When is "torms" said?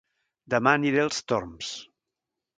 1.33-1.71